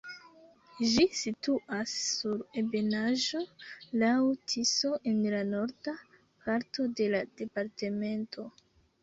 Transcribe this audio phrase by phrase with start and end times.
[0.91, 3.41] Ĝi situas sur ebenaĵo
[4.05, 4.15] laŭ
[4.55, 5.95] Tiso en la norda
[6.49, 8.49] parto de la departemento.